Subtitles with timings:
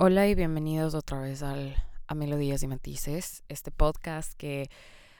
[0.00, 1.74] Hola y bienvenidos otra vez al,
[2.06, 4.70] a Melodías y Matices, este podcast que,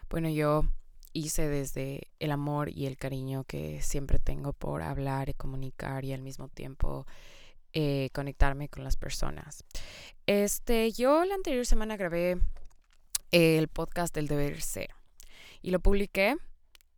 [0.08, 0.66] bueno, yo
[1.12, 6.12] hice desde el amor y el cariño que siempre tengo por hablar y comunicar y
[6.12, 7.08] al mismo tiempo
[7.72, 9.64] eh, conectarme con las personas.
[10.26, 12.40] Este, yo la anterior semana grabé
[13.32, 14.90] el podcast del deber ser
[15.60, 16.36] y lo publiqué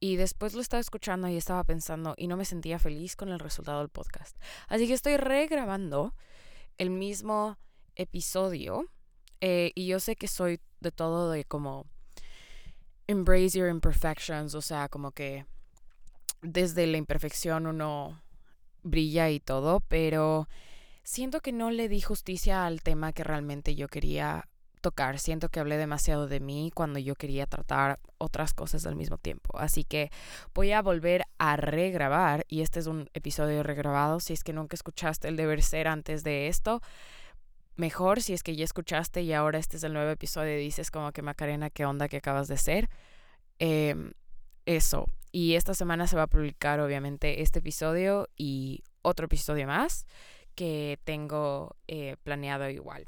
[0.01, 3.39] y después lo estaba escuchando y estaba pensando y no me sentía feliz con el
[3.39, 4.37] resultado del podcast.
[4.69, 6.15] Así que estoy regrabando
[6.77, 7.57] el mismo
[7.97, 8.87] episodio.
[9.41, 11.87] Eh, y yo sé que soy de todo de como
[13.07, 15.47] embrace your imperfections, o sea, como que
[16.43, 18.23] desde la imperfección uno
[18.83, 20.49] brilla y todo, pero
[21.03, 24.49] siento que no le di justicia al tema que realmente yo quería
[24.81, 25.19] tocar.
[25.19, 29.59] Siento que hablé demasiado de mí cuando yo quería tratar otras cosas al mismo tiempo.
[29.59, 30.11] Así que
[30.55, 34.21] voy a volver a regrabar y este es un episodio regrabado.
[34.21, 36.81] Si es que nunca escuchaste el deber ser antes de esto,
[37.81, 40.91] mejor si es que ya escuchaste y ahora este es el nuevo episodio y dices
[40.91, 42.89] como que Macarena, ¿qué onda que acabas de ser?
[43.59, 44.13] Em,
[44.67, 45.07] eso.
[45.33, 50.07] Y esta semana se va a publicar obviamente este episodio y otro episodio más
[50.55, 53.07] que tengo eh, planeado igual.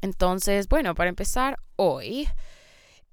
[0.00, 2.28] Entonces, bueno, para empezar hoy,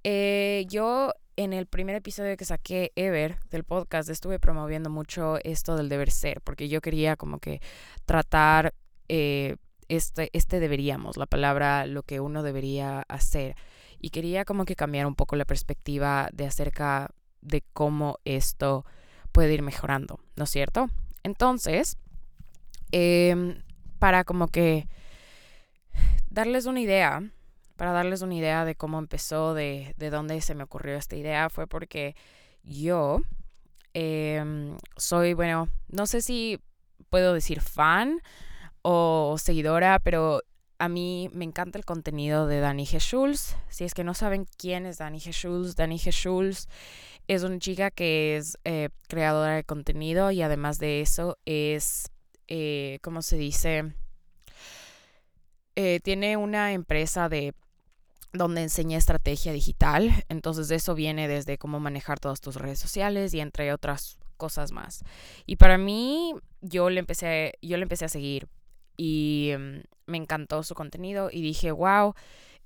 [0.04, 5.76] eh, yo en el primer episodio que saqué ever del podcast estuve promoviendo mucho esto
[5.76, 7.62] del deber ser, porque yo quería como que
[8.06, 8.74] tratar
[9.08, 9.58] eh,
[9.92, 13.56] este, este deberíamos, la palabra lo que uno debería hacer.
[14.00, 17.12] Y quería como que cambiar un poco la perspectiva de acerca
[17.42, 18.86] de cómo esto
[19.34, 20.88] puede ir mejorando, ¿no es cierto?
[21.24, 21.98] Entonces,
[22.94, 23.62] em,
[24.00, 24.88] para como que
[26.30, 27.30] darles una idea,
[27.76, 31.50] para darles una idea de cómo empezó, de, de dónde se me ocurrió esta idea,
[31.50, 32.16] fue porque
[32.64, 33.22] yo
[33.94, 36.62] em, soy, bueno, no sé si
[37.10, 38.22] puedo decir fan,
[38.82, 40.42] o seguidora, pero
[40.80, 43.00] a mí me encanta el contenido de Dani G.
[43.00, 43.56] Schulz.
[43.70, 45.32] Si es que no saben quién es Dani G.
[45.32, 46.12] Schulz, Dani G.
[46.12, 46.68] Schulz
[47.28, 52.12] es una chica que es eh, creadora de contenido y además de eso es,
[52.48, 53.94] eh, ¿cómo se dice?
[55.76, 57.54] Eh, tiene una empresa de
[58.34, 60.12] donde enseña estrategia digital.
[60.30, 65.04] Entonces eso viene desde cómo manejar todas tus redes sociales y entre otras cosas más.
[65.46, 68.48] Y para mí, yo le empecé, yo le empecé a seguir
[69.04, 72.14] y mm, me encantó su contenido y dije, wow,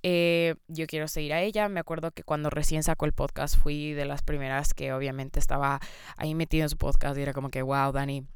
[0.04, 1.70] eh, yo quiero seguir a ella.
[1.70, 5.80] Me acuerdo que cuando recién sacó el podcast fui de las primeras que obviamente estaba
[6.18, 8.28] ahí metido en su podcast y era como que, wow, Dani,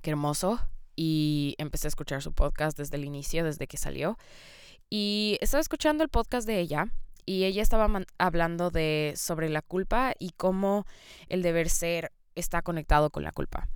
[0.00, 0.58] qué hermoso.
[0.96, 4.16] Y empecé a escuchar su podcast desde el inicio, desde que salió.
[4.88, 6.86] Y estaba escuchando el podcast de ella
[7.26, 10.86] y ella estaba hablando de sobre la culpa y cómo
[11.28, 13.68] el deber ser está conectado con la culpa.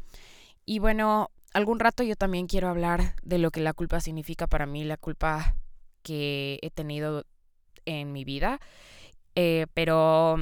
[0.64, 4.66] Y bueno, algún rato yo también quiero hablar de lo que la culpa significa para
[4.66, 5.56] mí, la culpa
[6.02, 7.24] que he tenido
[7.84, 8.60] en mi vida.
[9.34, 10.36] Eh, pero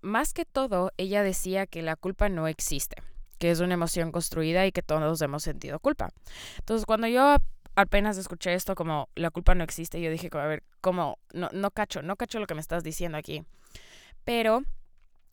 [0.00, 2.96] más que todo, ella decía que la culpa no existe,
[3.38, 6.10] que es una emoción construida y que todos hemos sentido culpa.
[6.58, 7.36] Entonces, cuando yo
[7.74, 11.18] apenas escuché esto como la culpa no existe, yo dije, a ver, ¿cómo?
[11.32, 13.44] No, no cacho, no cacho lo que me estás diciendo aquí.
[14.24, 14.62] Pero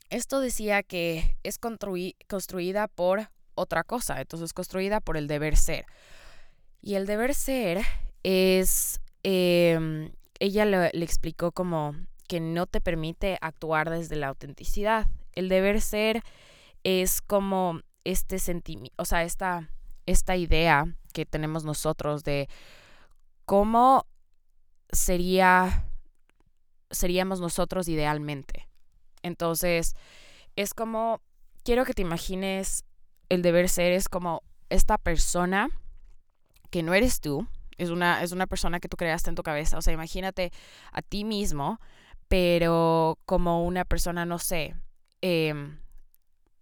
[0.09, 5.85] esto decía que es construida por otra cosa, entonces construida por el deber ser.
[6.81, 7.81] Y el deber ser
[8.23, 11.95] es, em, ella le, explicó como
[12.27, 15.07] que no te permite actuar desde la autenticidad.
[15.33, 16.23] El deber ser
[16.83, 19.69] es como este sentimiento, o sea, esta,
[20.05, 22.49] esta idea que tenemos nosotros de
[23.45, 24.05] cómo
[24.91, 25.85] sería,
[26.91, 28.67] seríamos nosotros idealmente.
[29.21, 29.95] Entonces,
[30.55, 31.21] es como,
[31.63, 32.83] quiero que te imagines
[33.33, 35.69] el deber ser es como esta persona
[36.69, 39.77] que no eres tú, es una, es una persona que tú creaste en tu cabeza.
[39.77, 40.51] O sea, imagínate
[40.91, 41.79] a ti mismo,
[42.27, 44.75] pero como una persona, no sé,
[45.21, 45.79] em,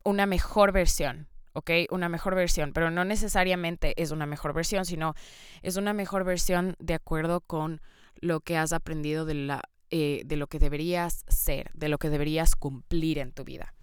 [0.03, 1.71] una mejor versión, ¿ok?
[1.91, 5.13] Una mejor versión, pero no necesariamente es una mejor versión, sino
[5.61, 7.81] es una mejor versión de acuerdo con
[8.15, 12.09] lo que has aprendido de, la, eh, de lo que deberías ser, de lo que
[12.09, 13.73] deberías cumplir en tu vida.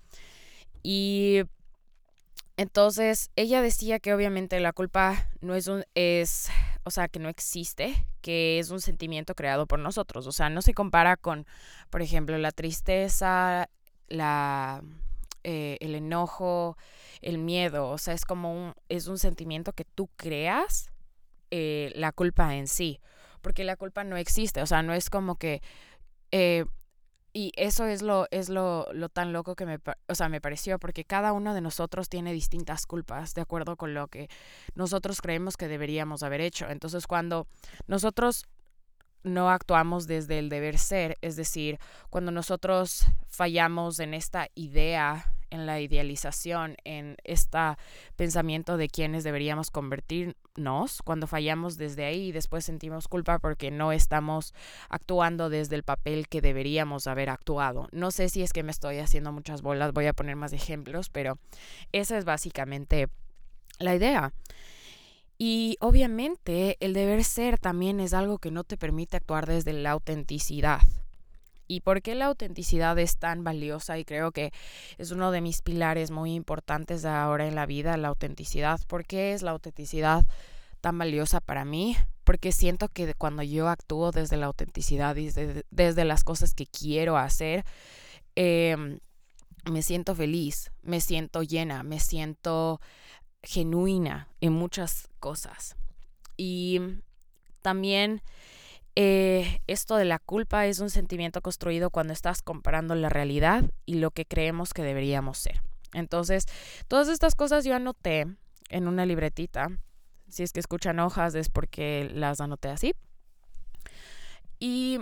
[0.83, 1.43] Y
[2.59, 6.51] entonces, ella decía que obviamente la culpa no es un, es,
[6.83, 10.27] o sea, que no existe, que es un sentimiento creado por nosotros.
[10.27, 11.47] O sea, no se compara con,
[11.89, 13.71] por ejemplo, la tristeza,
[14.09, 14.83] la,
[15.45, 16.77] eh, el enojo,
[17.23, 17.91] el miedo.
[17.91, 20.91] O sea, es como un, es un sentimiento que tú creas
[21.53, 22.99] eh, la culpa en sí.
[23.41, 24.63] Porque la culpa no existe.
[24.63, 25.63] O sea, no es como que,
[26.33, 26.65] eh,
[27.39, 30.81] y eso es lo, es lo, lo tan loco que me, o sea, me pareció,
[30.81, 34.29] porque cada uno de nosotros tiene distintas culpas de acuerdo con lo que
[34.75, 36.69] nosotros creemos que deberíamos haber hecho.
[36.69, 37.47] Entonces, cuando
[37.87, 38.45] nosotros
[39.23, 41.79] no actuamos desde el deber ser, es decir,
[42.11, 47.59] cuando nosotros fallamos en esta idea en la idealización, en este
[48.17, 53.93] pensamiento de quienes deberíamos convertirnos, cuando fallamos desde ahí y después sentimos culpa porque no
[53.93, 54.55] estamos
[54.89, 57.89] actuando desde el papel que deberíamos haber actuado.
[57.93, 61.09] No sé si es que me estoy haciendo muchas bolas, voy a poner más ejemplos,
[61.11, 61.39] pero
[61.93, 63.09] esa es básicamente
[63.79, 64.33] la idea.
[65.39, 69.93] Y obviamente el deber ser también es algo que no te permite actuar desde la
[69.93, 70.81] autenticidad.
[71.69, 73.99] ¿Y por qué la autenticidad es tan valiosa?
[73.99, 74.53] Y creo que
[74.97, 78.81] es uno de mis pilares muy importantes ahora en la vida, la autenticidad.
[78.87, 80.27] ¿Por qué es la autenticidad
[80.81, 81.95] tan valiosa para mí?
[82.25, 85.31] Porque siento que cuando yo actúo desde la autenticidad y
[85.71, 87.67] desde, las cosas que quiero hacer,
[88.35, 88.99] em,
[89.71, 92.81] me siento feliz, me siento llena, me siento
[93.43, 95.77] genuina en muchas cosas.
[96.39, 96.81] Y
[97.61, 98.23] también
[99.01, 103.95] eh, esto de la culpa es un sentimiento construido cuando estás comparando la realidad y
[103.95, 105.63] lo que creemos que deberíamos ser.
[105.93, 106.47] Entonces,
[106.89, 108.27] todas estas cosas yo anoté
[108.71, 109.69] en una libretita.
[110.27, 112.93] Si es que escuchan hojas es porque las anoté así.
[114.59, 114.99] Y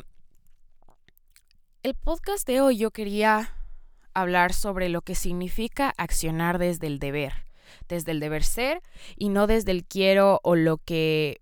[1.83, 3.55] el podcast de hoy yo quería
[4.13, 7.47] hablar sobre lo que significa accionar desde el deber,
[7.89, 8.83] desde el deber ser
[9.17, 11.41] y no desde el quiero o lo que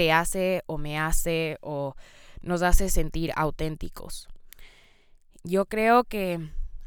[0.00, 1.94] te hace o me hace o
[2.40, 4.30] nos hace sentir auténticos.
[5.44, 6.40] Yo creo que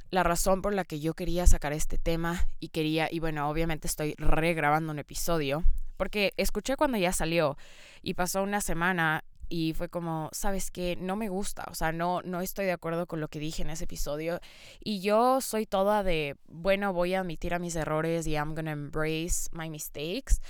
[0.09, 3.85] la razón por la que yo quería sacar este tema y quería, y bueno, obviamente
[3.85, 5.63] estoy regrabando un episodio,
[5.95, 7.55] porque escuché cuando ya salió
[8.01, 10.95] y pasó una semana y fue como, ¿sabes qué?
[10.99, 13.69] No me gusta, o sea, no, no estoy de acuerdo con lo que dije en
[13.69, 14.39] ese episodio.
[14.83, 18.71] Y yo soy toda de, bueno, voy a admitir a mis errores y I'm gonna
[18.71, 20.41] embrace my mistakes.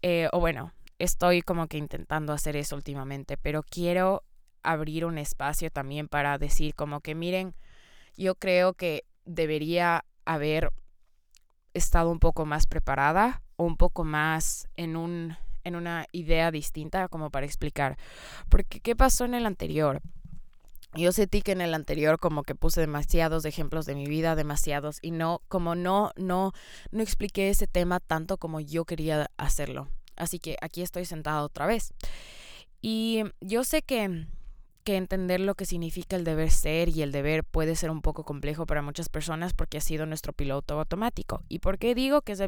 [0.00, 4.22] Eh, o bueno, estoy como que intentando hacer eso últimamente, pero quiero
[4.62, 7.54] abrir un espacio también para decir como que miren,
[8.16, 10.72] yo creo que debería haber
[11.74, 17.08] estado un poco más preparada o un poco más en un en una idea distinta
[17.08, 17.98] como para explicar.
[18.48, 20.00] Porque ¿qué pasó en el anterior?
[20.94, 24.98] Yo sentí que en el anterior como que puse demasiados ejemplos de mi vida, demasiados,
[25.02, 26.52] y no, como no, no,
[26.92, 29.88] no expliqué ese tema tanto como yo quería hacerlo.
[30.16, 31.92] Así que aquí estoy sentada otra vez.
[32.80, 34.26] Y yo sé que,
[34.84, 38.24] que entender lo que significa el deber ser y el deber puede ser un poco
[38.24, 41.42] complejo para muchas personas porque ha sido nuestro piloto automático.
[41.48, 42.42] ¿Y por qué digo que es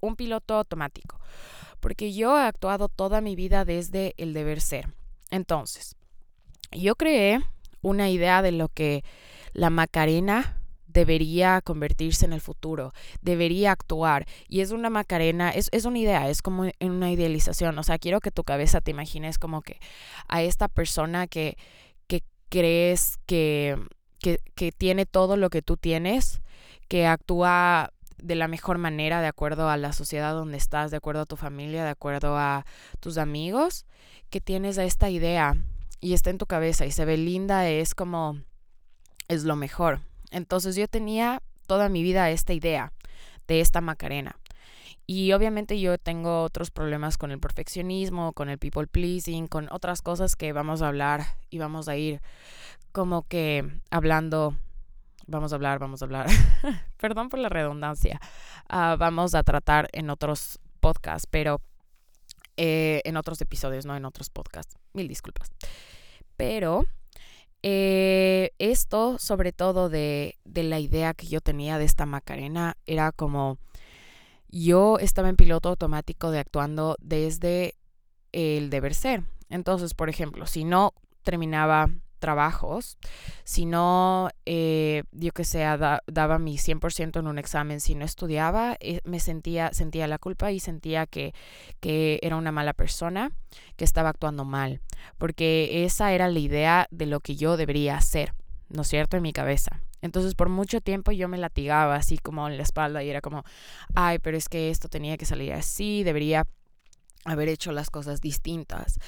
[0.00, 1.20] un piloto automático?
[1.80, 4.92] Porque yo he actuado toda mi vida desde el deber ser.
[5.30, 5.94] Entonces,
[6.72, 7.40] yo creé
[7.82, 9.04] una idea de lo que
[9.52, 10.57] la Macarena
[10.88, 12.92] debería convertirse en el futuro,
[13.22, 14.26] debería actuar.
[14.48, 17.78] Y es una macarena, es, es una idea, es como una idealización.
[17.78, 19.78] O sea, quiero que tu cabeza te imagines como que
[20.26, 21.56] a esta persona que,
[22.06, 23.76] que crees que,
[24.18, 26.40] que, que tiene todo lo que tú tienes,
[26.88, 31.22] que actúa de la mejor manera de acuerdo a la sociedad donde estás, de acuerdo
[31.22, 32.64] a tu familia, de acuerdo a
[32.98, 33.86] tus amigos,
[34.30, 35.56] que tienes a esta idea
[36.00, 38.38] y está en tu cabeza y se ve linda, es como
[39.28, 40.00] es lo mejor.
[40.30, 42.92] Entonces yo tenía toda mi vida esta idea
[43.46, 44.36] de esta Macarena.
[45.06, 50.02] Y obviamente yo tengo otros problemas con el perfeccionismo, con el people pleasing, con otras
[50.02, 52.20] cosas que vamos a hablar y vamos a ir
[52.92, 54.54] como que hablando,
[55.26, 56.26] vamos a hablar, vamos a hablar,
[56.98, 58.20] perdón por la redundancia,
[58.68, 61.62] ah, vamos a tratar en otros podcasts, pero
[62.58, 65.52] eh, en otros episodios, no en otros podcasts, mil disculpas.
[66.36, 66.84] Pero
[67.62, 73.12] eh, esto, sobre todo de, de la idea que yo tenía de esta Macarena, era
[73.12, 73.58] como
[74.48, 77.74] yo estaba en piloto automático de actuando desde
[78.32, 79.24] el deber ser.
[79.50, 82.98] Entonces, por ejemplo, si no terminaba trabajos,
[83.44, 85.60] si no, eh, yo que sé,
[86.06, 90.52] daba mi 100% en un examen, si no estudiaba, eh, me sentía, sentía la culpa
[90.52, 91.34] y sentía que,
[91.80, 93.32] que era una mala persona,
[93.76, 94.80] que estaba actuando mal,
[95.16, 98.34] porque esa era la idea de lo que yo debería hacer,
[98.68, 99.82] ¿no es cierto?, en mi cabeza.
[100.00, 103.44] Entonces por mucho tiempo yo me latigaba así como en la espalda y era como,
[103.94, 106.46] ay, pero es que esto tenía que salir así, debería
[107.24, 108.98] haber hecho las cosas distintas.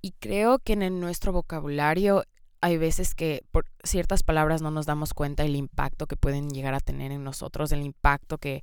[0.00, 2.24] Y creo que en nuestro vocabulario
[2.60, 6.74] hay veces que por ciertas palabras no nos damos cuenta del impacto que pueden llegar
[6.74, 8.62] a tener en nosotros, el impacto que,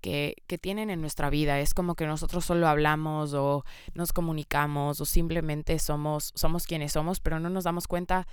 [0.00, 1.58] que, que, tienen en nuestra vida.
[1.58, 7.20] Es como que nosotros solo hablamos o nos comunicamos o simplemente somos, somos quienes somos,
[7.20, 8.26] pero no nos damos cuenta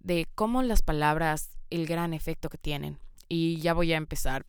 [0.00, 2.98] de cómo las palabras, el gran efecto que tienen.
[3.28, 4.46] Y ya voy a empezar.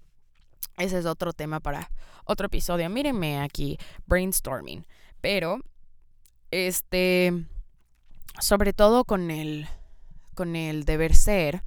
[0.78, 1.92] Ese es otro tema para
[2.26, 2.90] otro episodio.
[2.90, 4.86] Mírenme aquí, brainstorming.
[5.22, 5.60] Pero,
[6.52, 7.46] este,
[8.40, 9.68] sobre todo con el,
[10.36, 11.63] con el deber ser,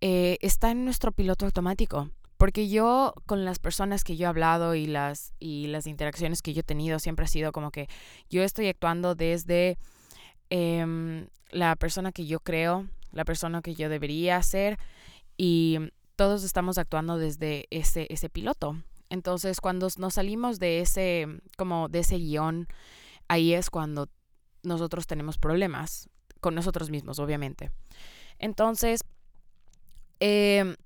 [0.00, 2.10] eh, está en nuestro piloto automático.
[2.36, 6.52] Porque yo, con las personas que yo he hablado y las, y las interacciones que
[6.52, 7.88] yo he tenido, siempre ha sido como que
[8.28, 9.78] yo estoy actuando desde
[10.50, 14.78] em, la persona que yo creo, la persona que yo debería ser,
[15.38, 15.78] y
[16.14, 18.76] todos estamos actuando desde ese, ese piloto.
[19.08, 21.26] Entonces, cuando nos salimos de ese,
[21.56, 22.68] como de ese guion,
[23.28, 24.08] ahí es cuando
[24.62, 27.70] nosotros tenemos problemas con nosotros mismos, obviamente.
[28.38, 29.04] Entonces,
[30.20, 30.76] eh,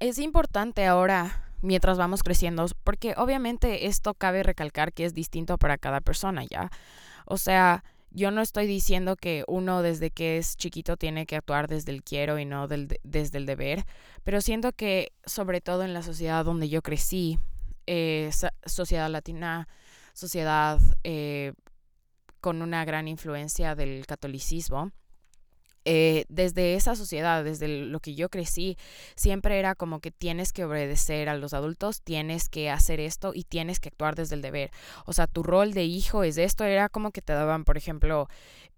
[0.00, 5.78] es importante ahora, mientras vamos creciendo, porque obviamente esto cabe recalcar que es distinto para
[5.78, 6.70] cada persona, ¿ya?
[7.24, 11.68] O sea, yo no estoy diciendo que uno desde que es chiquito tiene que actuar
[11.68, 13.84] desde el quiero y no del, desde el deber,
[14.24, 17.38] pero siento que sobre todo en la sociedad donde yo crecí,
[17.86, 18.30] eh,
[18.64, 19.68] sociedad latina,
[20.12, 21.52] sociedad eh,
[22.46, 24.92] con una gran influencia del catolicismo,
[25.84, 28.76] eh, desde esa sociedad, desde lo que yo crecí,
[29.16, 33.42] siempre era como que tienes que obedecer a los adultos, tienes que hacer esto y
[33.42, 34.70] tienes que actuar desde el deber.
[35.06, 38.28] O sea, tu rol de hijo es esto, era como que te daban, por ejemplo,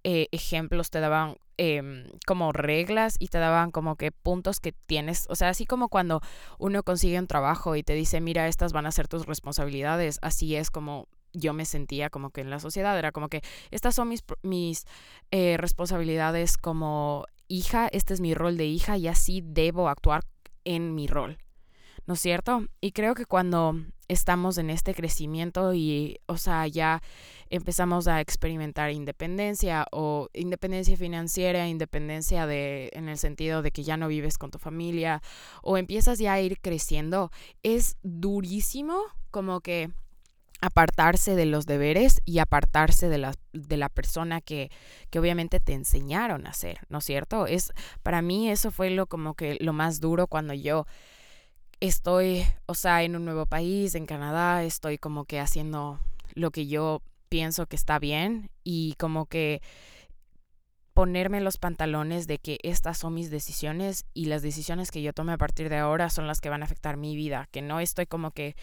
[0.03, 5.27] eh, ejemplos, te daban em, como reglas y te daban como que puntos que tienes,
[5.29, 6.23] o sea, así como cuando
[6.59, 10.57] uno consigue un trabajo y te dice, mira, estas van a ser tus responsabilidades, así
[10.57, 11.07] es como
[11.39, 14.87] yo me sentía como que en la sociedad era como que estas son mis, mis
[15.31, 20.25] eh, responsabilidades como hija, este es mi rol de hija y así debo actuar
[20.65, 21.39] en mi rol,
[22.07, 22.67] ¿no es cierto?
[22.81, 23.75] Y creo que cuando
[24.09, 27.03] estamos en este crecimiento y, o sea, ya
[27.51, 33.97] empezamos a experimentar independencia o independencia financiera, independencia de, en el sentido de que ya
[33.97, 35.23] no vives con tu familia
[35.63, 37.31] o empiezas ya a ir creciendo,
[37.63, 38.99] es durísimo
[39.31, 39.91] como que
[40.61, 44.71] apartarse de los deberes y apartarse de la, de la persona que,
[45.11, 47.47] que, obviamente te enseñaron a hacer, ¿no es cierto?
[47.47, 47.73] Es,
[48.03, 50.87] para mí eso fue lo como que lo más duro cuando yo
[51.81, 56.01] estoy, o sea, en un nuevo país, en Canadá, estoy como que haciendo
[56.35, 59.63] lo que yo pienso que está bien y como que
[60.99, 65.33] ponerme los pantalones de que estas son mis decisiones y las decisiones que yo tome
[65.33, 68.07] a partir de ahora son las que van a afectar mi vida, que no estoy
[68.07, 68.57] como que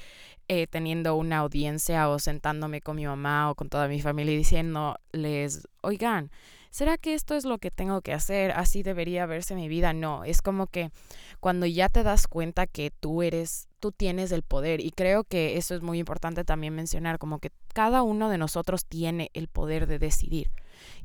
[0.50, 4.38] eh, teniendo una audiencia o sentándome con mi mamá o con toda mi familia y
[4.40, 6.30] diciéndoles, oigan,
[6.72, 8.52] ¿será que esto es lo que tengo que hacer?
[8.52, 9.94] Así debería verse mi vida.
[9.94, 10.92] No, es como que
[11.40, 15.56] cuando ya te das cuenta que tú eres, tú tienes el poder y creo que
[15.56, 19.88] eso es muy importante también mencionar, como que cada uno de nosotros tiene el poder
[19.88, 20.52] de decidir.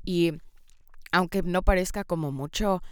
[0.02, 0.32] Y
[1.12, 2.82] aunque no parezca como mucho,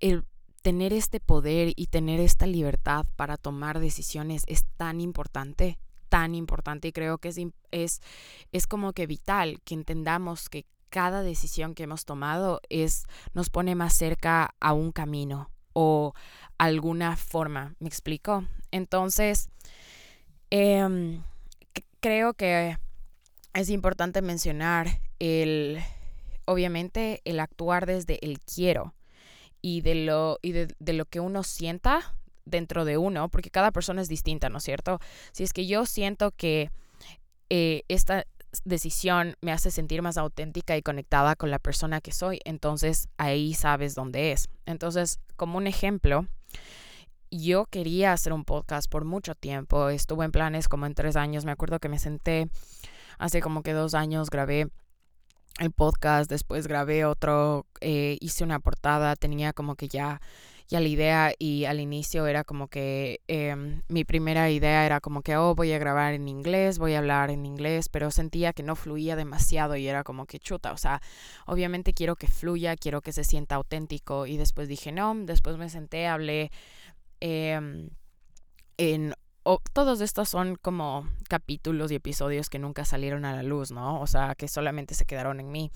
[0.00, 0.24] el
[0.62, 6.88] tener este poder y tener esta libertad para tomar decisiones es tan importante, tan importante
[6.88, 7.38] y creo que es,
[7.70, 8.00] es,
[8.52, 13.74] es como que vital que entendamos que cada decisión que hemos tomado es, nos pone
[13.74, 16.14] más cerca a un camino o
[16.56, 18.44] alguna forma, ¿me explico?
[18.70, 19.50] Entonces,
[20.50, 21.22] em,
[22.00, 22.78] creo que
[23.54, 25.80] es importante mencionar el
[26.48, 28.94] obviamente el actuar desde el quiero
[29.60, 32.14] y de lo, y de, lo que uno sienta
[32.46, 34.98] dentro de uno, porque cada persona es distinta, ¿no es cierto?
[35.32, 36.70] Si es que yo siento que
[37.50, 38.24] eh, esta
[38.64, 43.52] decisión me hace sentir más auténtica y conectada con la persona que soy, entonces ahí
[43.52, 44.48] sabes dónde es.
[44.64, 46.26] Entonces, como un ejemplo,
[47.30, 51.44] yo quería hacer un podcast por mucho tiempo, estuve en planes como en tres años,
[51.44, 52.48] me acuerdo que me senté
[53.18, 54.68] hace como que dos años, grabé
[55.58, 60.20] el podcast, después grabé otro, eh, hice una portada, tenía como que ya,
[60.68, 65.22] ya la idea y al inicio era como que em, mi primera idea era como
[65.22, 68.62] que, oh, voy a grabar en inglés, voy a hablar en inglés, pero sentía que
[68.62, 71.02] no fluía demasiado y era como que chuta, o sea,
[71.46, 75.68] obviamente quiero que fluya, quiero que se sienta auténtico y después dije, no, después me
[75.70, 76.50] senté, hablé
[77.20, 77.90] em,
[78.76, 79.14] en
[79.72, 84.00] todos estos son como capítulos y episodios que nunca salieron a la luz, ¿no?
[84.00, 85.70] O sea, que solamente se quedaron en mí.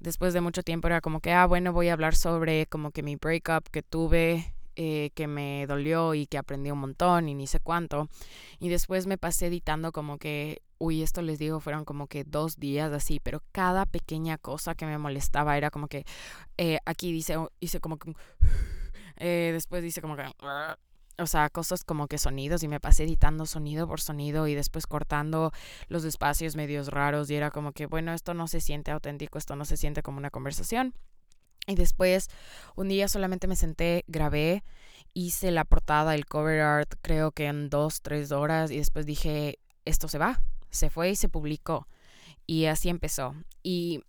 [0.00, 3.02] Después de mucho tiempo era como que, ah, bueno, voy a hablar sobre como que
[3.02, 7.46] mi breakup que tuve, eh, que me dolió y que aprendí un montón y ni
[7.46, 8.08] sé cuánto.
[8.58, 12.56] Y después me pasé editando como que, uy, esto les digo, fueron como que dos
[12.58, 16.04] días así, pero cada pequeña cosa que me molestaba era como que,
[16.58, 18.14] eh, aquí dice, hice como que,
[19.18, 20.24] eh, después dice como que
[21.18, 24.86] o sea, cosas como que sonidos y me pasé editando sonido por sonido y después
[24.86, 25.52] cortando
[25.88, 29.56] los espacios medios raros y era como que, bueno, esto no se siente auténtico, esto
[29.56, 30.94] no se siente como una conversación.
[31.66, 32.28] Y después
[32.76, 34.64] un día solamente me senté, grabé,
[35.14, 39.58] hice la portada, el cover art, creo que en dos, tres horas y después dije,
[39.84, 41.88] esto se va, se fue y se publicó.
[42.46, 43.34] Y así empezó.
[43.62, 44.02] Y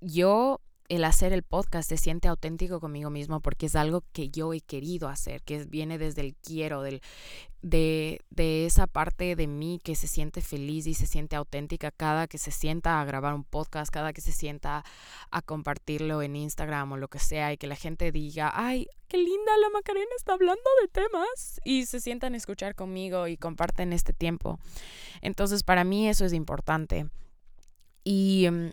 [0.00, 0.60] yo
[0.90, 4.60] el hacer el podcast se siente auténtico conmigo mismo porque es algo que yo he
[4.60, 7.00] querido hacer, que viene desde el quiero, del,
[7.62, 12.26] de, de, esa parte de mí que se siente feliz y se siente auténtica cada
[12.26, 14.84] que se sienta a grabar un podcast, cada que se sienta
[15.30, 19.16] a compartirlo en Instagram o lo que sea y que la gente diga, ay, qué
[19.16, 23.92] linda la Macarena está hablando de temas y se sientan a escuchar conmigo y comparten
[23.92, 24.58] este tiempo.
[25.22, 27.08] Entonces para mí eso es importante.
[28.02, 28.72] Y mm,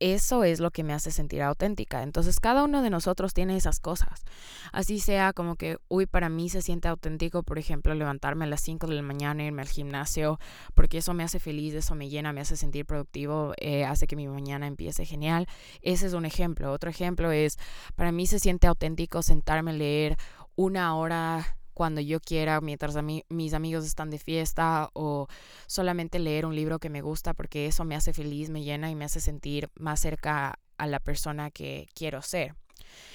[0.00, 2.02] eso es lo que me hace sentir auténtica.
[2.02, 4.24] Entonces cada uno de nosotros tiene esas cosas.
[4.72, 8.60] Así sea como que, uy, para mí se siente auténtico, por ejemplo, levantarme a las
[8.62, 10.38] 5 de la mañana, irme al gimnasio,
[10.74, 14.16] porque eso me hace feliz, eso me llena, me hace sentir productivo, eh, hace que
[14.16, 15.46] mi mañana empiece genial.
[15.82, 16.72] Ese es un ejemplo.
[16.72, 17.58] Otro ejemplo es,
[17.96, 20.16] para mí se siente auténtico sentarme a leer
[20.56, 22.96] una hora cuando yo quiera, mientras
[23.28, 25.28] mis amigos están de fiesta o
[25.68, 28.96] solamente leer un libro que me gusta porque eso me hace feliz, me llena y
[28.96, 32.56] me hace sentir más cerca a la persona que quiero ser.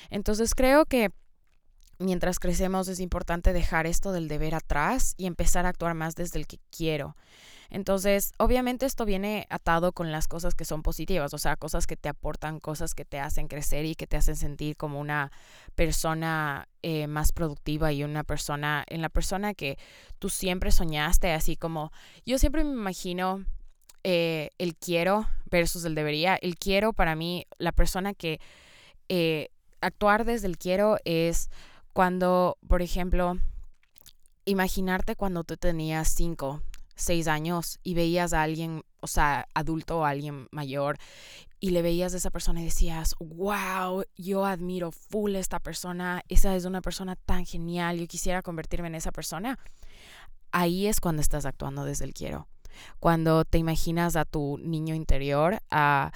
[0.10, 1.12] Entonces creo que
[2.00, 6.40] mientras crecemos es importante dejar esto del deber atrás y empezar a actuar más desde
[6.40, 7.16] el que quiero.
[7.70, 11.98] Entonces, obviamente esto viene atado con las cosas que son positivas, o sea, cosas que
[11.98, 15.32] te aportan, cosas que te hacen crecer y que te hacen sentir como una
[15.74, 19.80] persona eh, más productiva y una persona, en la persona que
[20.20, 21.92] tú siempre soñaste, así como
[22.26, 23.44] yo siempre me imagino
[24.04, 26.36] eh, el quiero versus el debería.
[26.36, 28.40] El quiero para mí, la persona que
[29.10, 29.50] eh,
[29.82, 31.50] actuar desde el quiero es
[31.94, 33.38] cuando, por ejemplo,
[34.46, 36.62] imaginarte cuando tú tenías cinco,
[36.96, 40.98] seis años y veías a alguien, o sea, adulto o alguien mayor,
[41.60, 46.24] y le veías a esa persona y decías, wow, yo admiro full a esta persona,
[46.28, 49.58] esa es una persona tan genial, yo quisiera convertirme en esa persona.
[50.52, 52.48] Ahí es cuando estás actuando desde el quiero.
[53.00, 56.12] Cuando te imaginas a tu niño interior, a,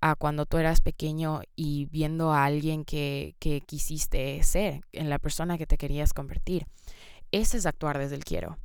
[0.00, 5.18] a cuando tú eras pequeño y viendo a alguien que, que quisiste ser, en la
[5.18, 6.66] persona que te querías convertir.
[7.32, 8.58] Ese es actuar desde el quiero.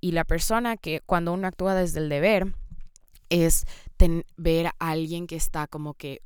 [0.00, 2.54] Y la persona que cuando uno actúa desde el deber
[3.30, 3.66] es
[4.36, 6.20] ver a alguien que está como que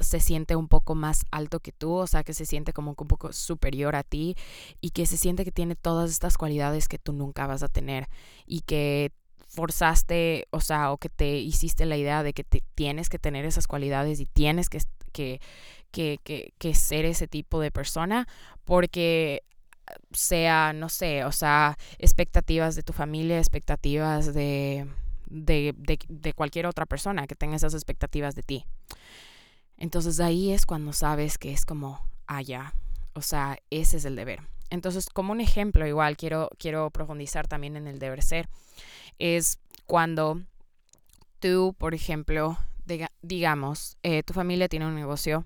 [0.00, 3.08] se siente un poco más alto que tú, o sea, que se siente como un
[3.08, 4.36] poco superior a ti
[4.80, 8.08] y que se siente que tiene todas estas cualidades que tú nunca vas a tener
[8.46, 9.12] y que
[9.48, 13.66] forzaste, o sea, o que te hiciste la idea de que tienes que tener esas
[13.66, 14.80] cualidades y tienes que,
[15.12, 15.40] que,
[15.90, 18.28] que, que ser ese tipo de persona
[18.64, 19.42] porque
[20.12, 24.86] sea, no sé, o sea, expectativas de tu familia, expectativas de,
[25.28, 25.74] de,
[26.08, 28.64] de, cualquier otra persona que tenga esas expectativas de ti.
[29.76, 32.78] Entonces ahí es cuando sabes que es como, allá, ah,
[33.14, 34.40] o sea, ese es el deber.
[34.70, 38.48] Entonces, como un ejemplo, igual quiero, quiero profundizar también en el deber ser,
[39.18, 40.42] es cuando
[41.40, 42.58] tú, por ejemplo,
[43.22, 45.44] digamos, eh, tu familia tiene un negocio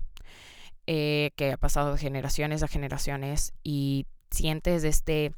[0.87, 5.33] eh, que ha pasado de generaciones a generaciones y sientes este,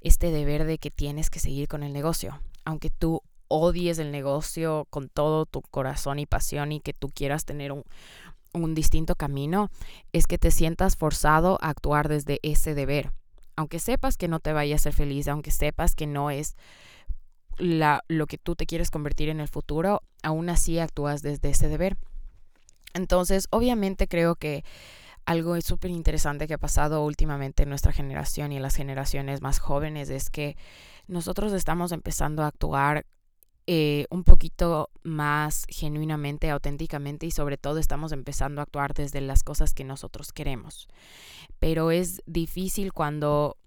[0.00, 4.86] este deber de que tienes que seguir con el negocio, aunque tú odies el negocio
[4.90, 7.84] con todo tu corazón y pasión y que tú quieras tener un,
[8.52, 9.70] un distinto camino,
[10.12, 13.12] es que te sientas forzado a actuar desde ese deber.
[13.56, 16.56] Aunque sepas que no te vaya a ser feliz, aunque sepas que no es
[17.58, 21.96] lo que tú te quieres convertir en el futuro, aún así actúas desde ese deber.
[22.94, 24.64] Entonces, obviamente creo que
[25.26, 29.58] algo súper interesante que ha pasado últimamente en nuestra generación y en las generaciones más
[29.58, 30.56] jóvenes es que
[31.06, 33.04] nosotros estamos empezando a actuar
[33.66, 39.42] eh, un poquito más genuinamente, auténticamente y sobre todo estamos empezando a actuar desde las
[39.42, 40.88] cosas que nosotros queremos.
[41.58, 43.58] Pero es difícil cuando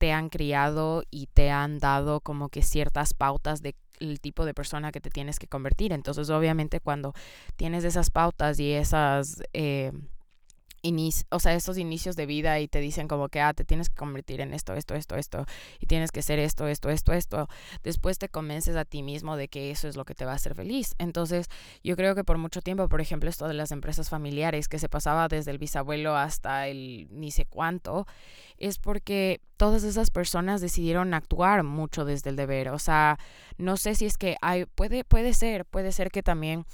[0.00, 4.54] te han criado y te han dado como que ciertas pautas de el tipo de
[4.54, 5.92] persona que te tienes que convertir.
[5.92, 7.12] Entonces, obviamente, cuando
[7.56, 9.92] tienes esas pautas y esas eh,
[11.30, 13.96] o sea, estos inicios de vida y te dicen como que, ah, te tienes que
[13.96, 15.46] convertir en esto, esto, esto, esto,
[15.78, 17.48] y tienes que ser esto, esto, esto, esto,
[17.82, 20.36] después te convences a ti mismo de que eso es lo que te va a
[20.36, 20.94] hacer feliz.
[20.98, 21.48] Entonces,
[21.82, 24.88] yo creo que por mucho tiempo, por ejemplo, esto de las empresas familiares, que se
[24.88, 28.06] pasaba desde el bisabuelo hasta el ni sé cuánto,
[28.56, 32.70] es porque todas esas personas decidieron actuar mucho desde el deber.
[32.70, 33.18] O sea,
[33.58, 36.64] no sé si es que hay, puede, puede ser, puede ser que también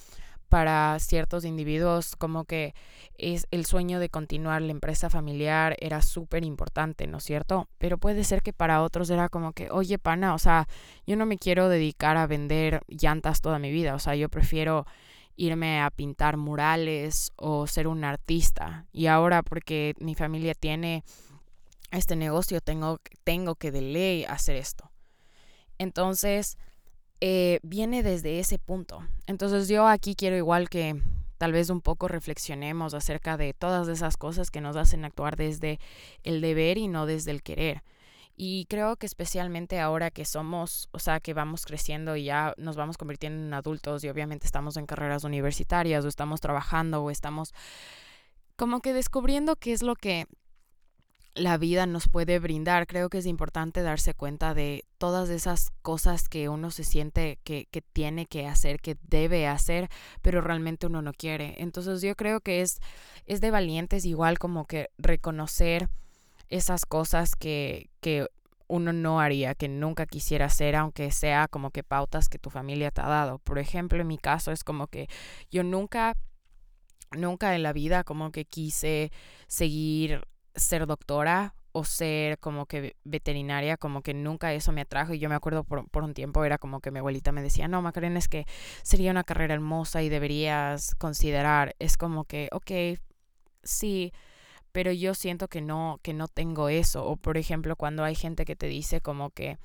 [0.48, 2.74] para ciertos individuos como que
[3.18, 7.68] es el sueño de continuar la empresa familiar era súper importante, ¿no es cierto?
[7.78, 10.68] Pero puede ser que para otros era como que, oye, pana, o sea,
[11.06, 14.86] yo no me quiero dedicar a vender llantas toda mi vida, o sea, yo prefiero
[15.36, 18.86] irme a pintar murales o ser un artista.
[18.92, 21.04] Y ahora porque mi familia tiene
[21.90, 24.90] este negocio, tengo, tengo que de ley hacer esto.
[25.78, 26.56] Entonces,
[27.20, 29.06] eh, viene desde ese punto.
[29.26, 31.00] Entonces yo aquí quiero igual que
[31.38, 35.78] tal vez un poco reflexionemos acerca de todas esas cosas que nos hacen actuar desde
[36.22, 37.82] el deber y no desde el querer.
[38.38, 42.76] Y creo que especialmente ahora que somos, o sea, que vamos creciendo y ya nos
[42.76, 47.54] vamos convirtiendo en adultos y obviamente estamos en carreras universitarias o estamos trabajando o estamos
[48.56, 50.26] como que descubriendo qué es lo que
[51.36, 52.86] la vida nos puede brindar.
[52.86, 57.66] Creo que es importante darse cuenta de todas esas cosas que uno se siente que,
[57.70, 59.88] que, tiene que hacer, que debe hacer,
[60.22, 61.54] pero realmente uno no quiere.
[61.58, 62.80] Entonces yo creo que es,
[63.26, 65.88] es de valientes igual como que reconocer
[66.48, 68.26] esas cosas que, que
[68.68, 72.90] uno no haría, que nunca quisiera hacer, aunque sea como que pautas que tu familia
[72.90, 73.38] te ha dado.
[73.38, 75.08] Por ejemplo, en mi caso es como que
[75.50, 76.16] yo nunca,
[77.12, 79.12] nunca en la vida como que quise
[79.46, 80.22] seguir
[80.56, 85.12] ser doctora o ser como que veterinaria, como que nunca eso me atrajo.
[85.12, 87.68] Y yo me acuerdo por, por, un tiempo era como que mi abuelita me decía,
[87.68, 88.46] no, Macarena, es que
[88.82, 91.76] sería una carrera hermosa y deberías considerar.
[91.78, 92.98] Es como que, ok,
[93.62, 94.12] sí,
[94.72, 97.06] pero yo siento que no, que no tengo eso.
[97.06, 99.58] O por ejemplo, cuando hay gente que te dice como que,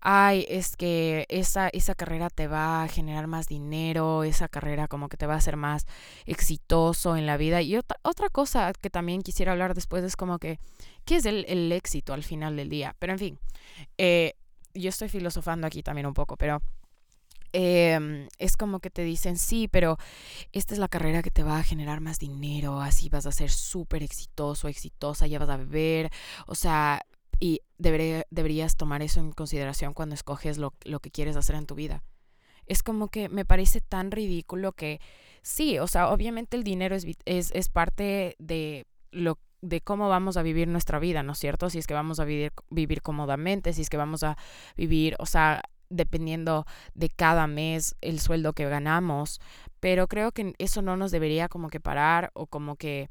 [0.00, 5.08] ay, es que esa, esa carrera te va a generar más dinero, esa carrera como
[5.08, 5.86] que te va a hacer más
[6.26, 7.62] exitoso en la vida.
[7.62, 10.58] Y otra, otra cosa que también quisiera hablar después es como que,
[11.04, 12.94] ¿qué es el, el éxito al final del día?
[12.98, 13.38] Pero en fin,
[13.98, 14.34] eh,
[14.74, 16.62] yo estoy filosofando aquí también un poco, pero...
[17.56, 19.96] Eh, es como que te dicen, sí, pero
[20.50, 23.48] esta es la carrera que te va a generar más dinero, así vas a ser
[23.48, 26.10] súper exitoso, exitosa, ya vas a beber,
[26.48, 27.06] o sea,
[27.40, 31.74] y deberías tomar eso en consideración cuando escoges lo, lo que quieres hacer en tu
[31.74, 32.02] vida.
[32.66, 35.00] Es como que me parece tan ridículo que
[35.42, 40.36] sí, o sea, obviamente el dinero es, es, es parte de lo de cómo vamos
[40.36, 41.70] a vivir nuestra vida, ¿no es cierto?
[41.70, 44.36] Si es que vamos a vivir, vivir cómodamente, si es que vamos a
[44.76, 49.40] vivir, o sea, dependiendo de cada mes el sueldo que ganamos,
[49.84, 53.10] pero creo que eso no nos debería como que parar o como que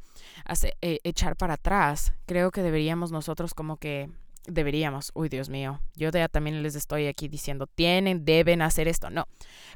[0.82, 2.16] e, echar para atrás.
[2.26, 4.10] Creo que deberíamos nosotros como que
[4.48, 9.28] deberíamos, uy Dios mío, yo también les estoy aquí diciendo, tienen, deben hacer esto, no,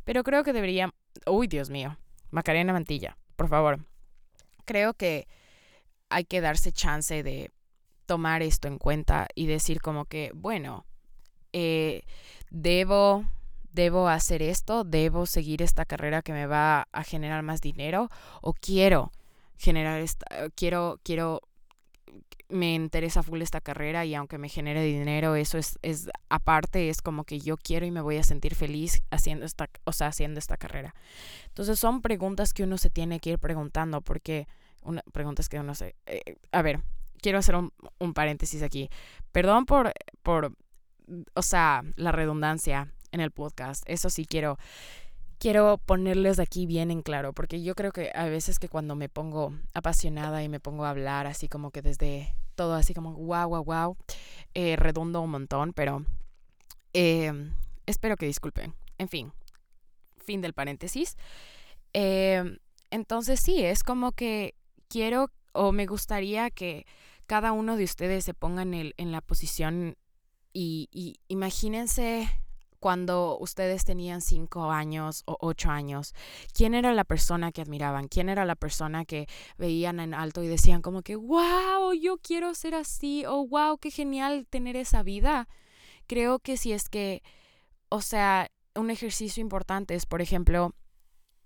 [0.06, 0.92] pero creo que deberían,
[1.28, 2.00] uy Dios mío,
[2.32, 3.86] Macarena Mantilla, por favor,
[4.66, 5.28] creo que
[6.10, 7.52] hay que darse chance de
[8.08, 10.84] tomar esto en cuenta y decir como que, bueno,
[11.54, 12.02] eh,
[12.50, 13.24] debo,
[13.78, 18.10] debo hacer esto, debo seguir esta carrera que me va a generar más dinero
[18.42, 19.12] o quiero
[19.56, 21.42] generar esta, quiero, quiero
[22.50, 27.02] me interesa full esta carrera y aunque me genere dinero, eso es, es aparte, es
[27.02, 30.40] como que yo quiero y me voy a sentir feliz haciendo esta, o sea, haciendo
[30.40, 30.96] esta carrera.
[31.48, 34.48] Entonces son preguntas que uno se tiene que ir preguntando porque,
[34.82, 35.96] una, preguntas que uno se...
[36.08, 36.82] Eh, a ver,
[37.22, 38.90] quiero hacer un, un, paréntesis aquí.
[39.32, 39.92] Perdón por,
[40.24, 40.54] por,
[41.36, 43.84] o sea, la redundancia en el podcast.
[43.88, 44.58] Eso sí quiero
[45.40, 49.10] quiero ponerles aquí bien en claro, porque yo creo que a veces que cuando me
[49.10, 53.50] pongo apasionada y me pongo a hablar así como que desde todo así como wow,
[53.50, 53.98] wow, wow,
[54.54, 56.06] eh, redondo un montón, pero
[56.94, 57.52] eh,
[57.86, 58.74] espero que disculpen.
[58.98, 59.32] En fin,
[60.18, 61.18] fin del paréntesis.
[61.94, 64.56] Eh, entonces sí, es como que
[64.88, 66.86] quiero o me gustaría que
[67.28, 69.98] cada uno de ustedes se ponga en, en la posición
[70.60, 72.28] y imagínense
[72.80, 76.14] cuando ustedes tenían cinco años o ocho años,
[76.54, 78.08] ¿quién era la persona que admiraban?
[78.08, 82.54] ¿Quién era la persona que veían en alto y decían como que, wow, yo quiero
[82.54, 85.48] ser así, o wow, qué genial tener esa vida?
[86.08, 87.24] Creo que si es que,
[87.90, 90.74] o sea, un ejercicio importante es, por ejemplo,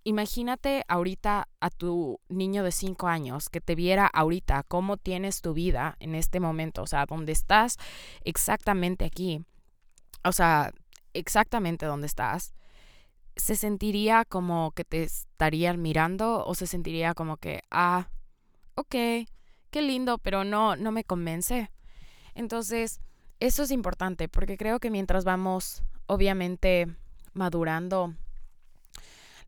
[0.03, 5.53] imagínate ahorita a tu niño de cinco años que te viera ahorita cómo tienes tu
[5.53, 7.77] vida en este momento, o sea, dónde estás
[8.23, 9.45] exactamente aquí.
[10.23, 10.73] O sea,
[11.13, 12.53] exactamente donde estás,
[13.35, 18.09] se sentiría como que te estarían mirando o se sentiría como que, ah,
[18.75, 18.95] ok,
[19.69, 21.71] qué lindo, pero no, no me convence.
[22.35, 22.99] Entonces,
[23.39, 26.87] eso es importante porque creo que mientras vamos, obviamente,
[27.33, 28.13] madurando,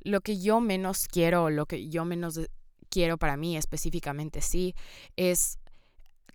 [0.01, 2.39] lo que yo menos quiero, lo que yo menos
[2.89, 4.75] quiero para mí específicamente, sí,
[5.15, 5.59] es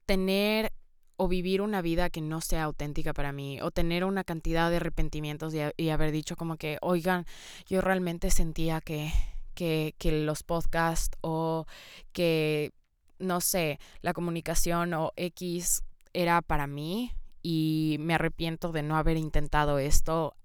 [0.06, 0.72] tener
[1.18, 4.76] o vivir una vida que no sea auténtica para mí, o tener una cantidad de
[4.76, 7.26] arrepentimientos y, haber dicho como que, oigan,
[7.66, 9.12] yo realmente sentía que,
[9.54, 11.66] que, que los podcasts o
[12.12, 12.72] que,
[13.18, 19.16] no sé, la comunicación o X era para mí y me arrepiento de no haber
[19.16, 20.36] intentado esto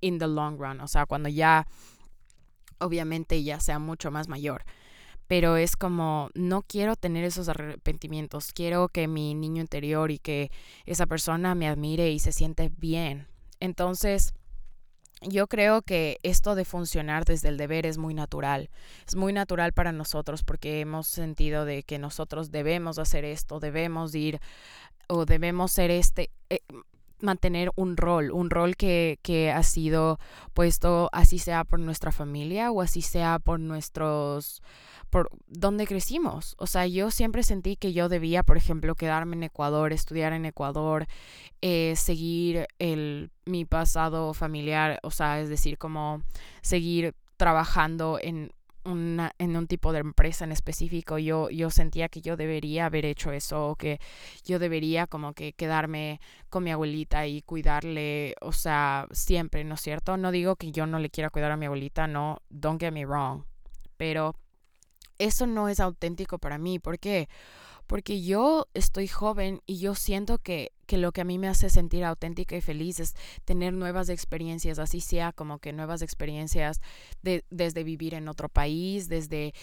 [0.00, 1.68] in the long run, o sea, cuando ya
[2.80, 4.64] obviamente ya sea mucho más mayor.
[5.28, 10.50] Pero es como, no quiero tener esos arrepentimientos, quiero que mi niño interior y que
[10.84, 13.26] esa persona me admire y se siente bien.
[13.58, 14.34] Entonces,
[15.22, 18.70] yo creo que esto de funcionar desde el deber es muy natural.
[19.06, 24.14] Es muy natural para nosotros porque hemos sentido de que nosotros debemos hacer esto, debemos
[24.14, 24.40] ir
[25.08, 26.60] o debemos ser este, eh,
[27.20, 30.18] mantener un rol, un rol que, que ha sido
[30.54, 34.62] puesto así sea por nuestra familia o así sea por nuestros
[35.10, 36.54] por donde crecimos.
[36.58, 40.44] O sea, yo siempre sentí que yo debía, por ejemplo, quedarme en Ecuador, estudiar en
[40.44, 41.06] Ecuador,
[41.62, 46.22] eh, seguir el, mi pasado familiar, o sea, es decir, como
[46.60, 48.50] seguir trabajando en
[48.86, 53.32] en un tipo de empresa en específico, yo, yo sentía que yo debería haber hecho
[53.32, 54.00] eso, o que
[54.44, 59.80] yo debería como que quedarme con mi abuelita y cuidarle, o sea, siempre, ¿no es
[59.80, 60.16] cierto?
[60.16, 63.04] No digo que yo no le quiera cuidar a mi abuelita, no, don't get me
[63.04, 63.44] wrong,
[63.96, 64.34] pero
[65.18, 66.78] eso no es auténtico para mí.
[66.78, 67.28] ¿Por qué?
[67.86, 71.70] Porque yo estoy joven y yo siento que, que, lo que a mí me hace
[71.70, 76.80] sentir auténtica y feliz es tener nuevas experiencias, así sea como que nuevas experiencias
[77.22, 79.54] de, desde vivir en otro país, desde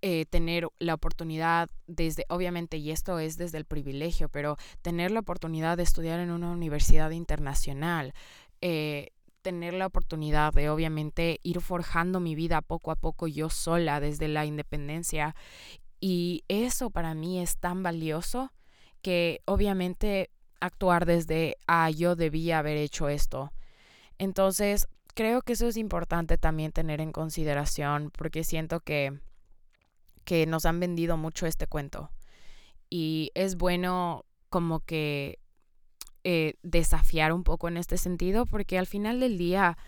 [0.00, 5.20] eh, tener la oportunidad, desde, obviamente, y esto es desde el privilegio, pero tener la
[5.20, 8.12] oportunidad de estudiar en una universidad internacional.
[8.60, 9.08] Eh,
[9.42, 14.28] tener la oportunidad de obviamente ir forjando mi vida poco a poco yo sola desde
[14.28, 15.34] la independencia.
[16.00, 18.52] Y eso para mí es tan valioso
[19.02, 20.30] que obviamente
[20.60, 23.52] actuar desde, ah, yo debía haber hecho esto.
[24.18, 29.18] Entonces, creo que eso es importante también tener en consideración porque siento que,
[30.24, 32.10] que nos han vendido mucho este cuento.
[32.90, 35.38] Y es bueno como que
[36.24, 39.78] eh, desafiar un poco en este sentido, porque al final del día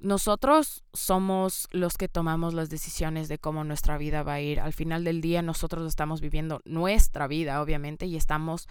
[0.00, 4.60] nosotros somos los que tomamos las decisiones de cómo nuestra vida va a ir.
[4.60, 8.68] Al final del día nosotros estamos viviendo nuestra vida, obviamente, y estamos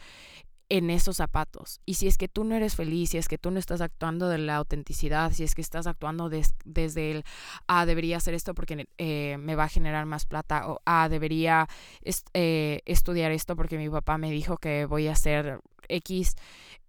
[0.69, 1.79] en esos zapatos.
[1.85, 4.29] Y si es que tú no eres feliz, si es que tú no estás actuando
[4.29, 7.23] de la autenticidad, si es que estás actuando desde el,
[7.67, 11.67] ah, debería hacer esto porque eh, me va a generar más plata, o ah, debería
[12.33, 16.35] eh, estudiar esto porque mi papá me dijo que voy a hacer X,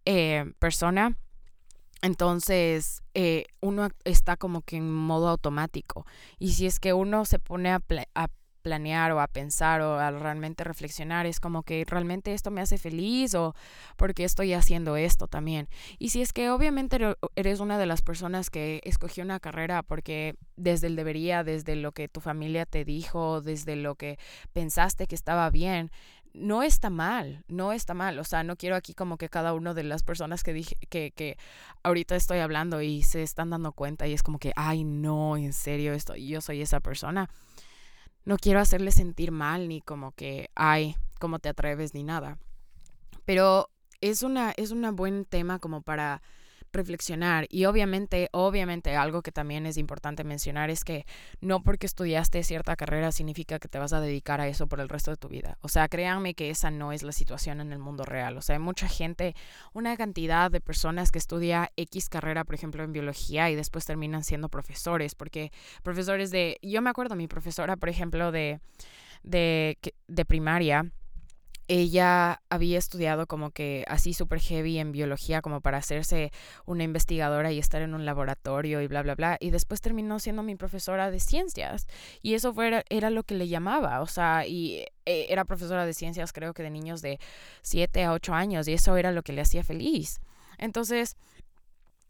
[0.06, 1.16] eh, persona,
[2.02, 6.06] entonces eh, uno está como que en modo automático.
[6.38, 7.80] Y si es que uno se pone a,
[8.62, 12.78] planear o a pensar o a realmente reflexionar, es como que realmente esto me hace
[12.78, 13.54] feliz o
[13.96, 15.68] porque estoy haciendo esto también.
[16.00, 16.98] Y si es que obviamente
[17.36, 21.92] eres una de las personas que escogió una carrera porque desde el debería, desde lo
[21.92, 24.18] que tu familia te dijo, desde lo que
[24.52, 25.92] pensaste que estaba bien,
[26.36, 28.18] no está mal, no está mal.
[28.18, 31.12] O sea, no quiero aquí como que cada una de las personas que dije, que,
[31.12, 31.36] que
[31.82, 35.52] ahorita estoy hablando y se están dando cuenta y es como que, ay, no, en
[35.52, 37.28] serio, esto, yo soy esa persona.
[38.24, 42.38] No quiero hacerle sentir mal ni como que, ay, cómo te atreves ni nada.
[43.24, 43.70] Pero
[44.00, 46.22] es una, es un buen tema como para
[46.76, 47.46] reflexionar.
[47.50, 51.06] Y obviamente, obviamente algo que también es importante mencionar es que
[51.40, 54.88] no porque estudiaste cierta carrera significa que te vas a dedicar a eso por el
[54.88, 55.58] resto de tu vida.
[55.60, 58.36] O sea, créanme que esa no es la situación en el mundo real.
[58.36, 59.34] O sea, hay mucha gente,
[59.72, 64.24] una cantidad de personas que estudia X carrera, por ejemplo, en biología y después terminan
[64.24, 65.50] siendo profesores, porque
[65.82, 68.60] profesores de, yo me acuerdo, mi profesora, por ejemplo, de,
[69.22, 70.90] de, de primaria,
[71.68, 76.30] ella había estudiado como que así súper heavy en biología como para hacerse
[76.64, 79.36] una investigadora y estar en un laboratorio y bla, bla, bla.
[79.40, 81.88] Y después terminó siendo mi profesora de ciencias.
[82.22, 84.00] Y eso fue, era lo que le llamaba.
[84.00, 87.18] O sea, y eh, era profesora de ciencias creo que de niños de
[87.62, 88.68] 7 a 8 años.
[88.68, 90.20] Y eso era lo que le hacía feliz.
[90.58, 91.16] Entonces...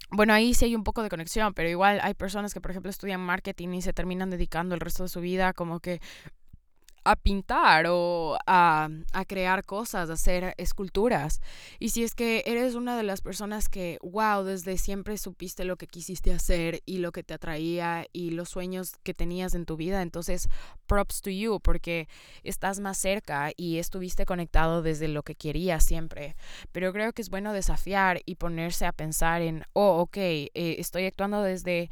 [0.09, 2.91] Bueno, ahí sí hay un poco de conexión, pero igual hay personas que, por ejemplo,
[2.91, 6.01] estudian marketing y se terminan dedicando el resto de su vida como que
[7.07, 11.41] a pintar o a, a, crear cosas, a hacer esculturas.
[11.79, 15.77] Y si es que eres una de las personas que, wow, desde siempre supiste lo
[15.77, 19.77] que quisiste hacer y lo que te atraía y los sueños que tenías en tu
[19.77, 20.49] vida, entonces
[20.87, 22.09] props to you porque
[22.43, 26.37] estás más cerca y estuviste conectado desde lo que querías siempre.
[26.73, 31.07] Pero creo que es bueno desafiar y ponerse a pensar en, oh, ok, eh, estoy
[31.07, 31.89] actuando desde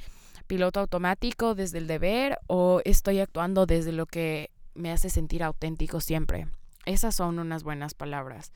[0.46, 6.00] piloto automático, desde el deber o estoy actuando desde lo que me hace sentir auténtico
[6.00, 6.46] siempre.
[6.86, 8.52] Esas son unas buenas palabras.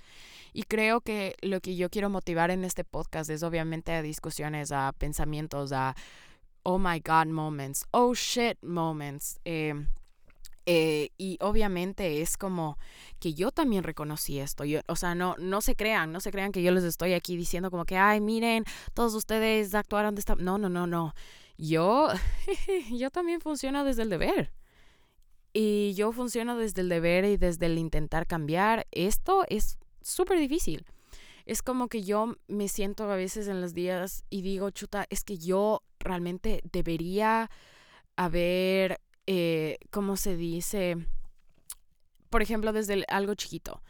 [0.53, 4.73] Y creo que lo que yo quiero motivar en este podcast es obviamente a discusiones,
[4.73, 5.95] a pensamientos, a
[6.63, 9.41] oh my god moments, oh shit moments.
[9.45, 9.75] Eh,
[10.67, 12.77] eh, y obviamente es como
[13.21, 14.65] que yo también reconocí esto.
[14.65, 17.37] Yo, o sea, no, no se crean, no se crean que yo les estoy aquí
[17.37, 20.35] diciendo como que, ay, miren, todos ustedes actuaron de esta...
[20.35, 21.15] No, no, no, no
[21.59, 22.09] yo,
[22.91, 24.53] yo también funciono desde el deber.
[25.53, 28.87] Y yo funciono desde el deber y desde el intentar cambiar.
[28.91, 30.85] Esto es súper difícil.
[31.47, 35.25] Es como que yo me siento a veces en los días y digo, chuta, es
[35.25, 37.51] que yo realmente debería
[38.17, 40.97] haber, eh, ¿cómo se dice?
[42.29, 43.83] Por ejemplo, desde algo chiquito.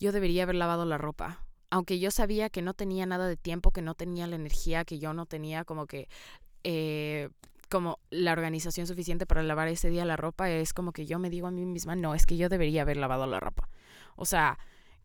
[0.00, 1.44] Yo debería haber lavado la ropa.
[1.68, 4.98] Aunque yo sabía que no tenía nada de tiempo, que no tenía la energía, que
[4.98, 6.08] yo no tenía como que
[6.64, 7.28] eh,
[7.72, 11.30] como la organización suficiente para lavar ese día la ropa, es como que yo me
[11.30, 13.70] digo a mí misma, no, es que yo debería haber lavado la ropa.
[14.14, 14.58] O sea,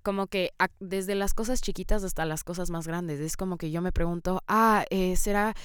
[0.04, 0.52] como que
[0.82, 4.44] desde las cosas chiquitas hasta las cosas más grandes, es como que yo me pregunto,
[4.50, 5.56] ah, eh, ¿será,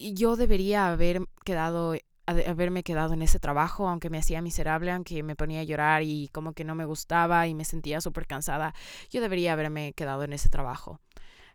[0.00, 1.94] yo debería haber quedado
[2.26, 6.30] haberme quedado en ese trabajo, aunque me hacía miserable, aunque me ponía a llorar y
[6.32, 8.74] como que no me gustaba y me sentía súper cansada,
[9.08, 11.00] yo debería haberme quedado en ese trabajo.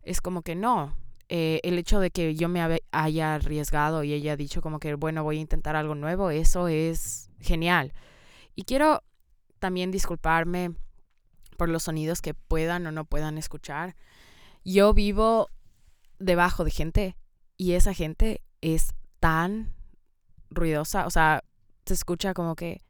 [0.03, 0.95] Es como que no,
[1.27, 5.23] eh, el hecho de que yo me haya arriesgado y haya dicho como que, bueno,
[5.23, 7.93] voy a intentar algo nuevo, eso es genial.
[8.55, 9.03] Y quiero
[9.59, 10.75] también disculparme
[11.57, 13.95] por los sonidos que puedan o no puedan escuchar.
[14.63, 15.49] Yo vivo
[16.19, 17.17] debajo de gente
[17.57, 19.73] y esa gente es tan
[20.49, 21.43] ruidosa, o sea,
[21.85, 22.81] se escucha como que,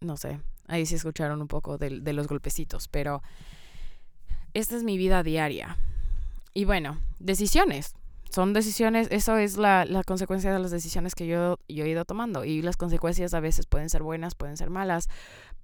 [0.00, 3.22] no sé, ahí sí escucharon un poco de los golpecitos, pero
[4.54, 5.76] esta es mi vida diaria.
[6.54, 7.94] Y bueno, decisiones.
[8.30, 12.44] Son decisiones, eso es la, consecuencia de las decisiones que yo, yo he ido tomando.
[12.44, 15.08] Y las consecuencias a veces pueden ser buenas, pueden ser malas,